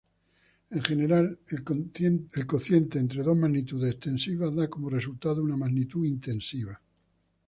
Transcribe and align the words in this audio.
En 0.71 0.81
general, 0.83 1.37
el 1.51 2.47
cociente 2.47 2.97
entre 2.97 3.21
dos 3.21 3.37
magnitudes 3.37 3.93
extensivas 3.93 4.49
da 4.55 4.65
como 4.67 4.89
resultado 4.89 5.43
una 5.45 5.57
magnitud 5.63 6.07
intensiva. 6.07 6.81